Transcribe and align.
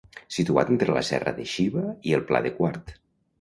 Situat 0.35 0.71
entre 0.75 0.95
la 0.95 1.03
serra 1.09 1.33
de 1.41 1.45
Xiva 1.51 1.85
i 2.13 2.17
el 2.21 2.25
Pla 2.31 2.43
de 2.47 2.55
Quart. 2.57 2.93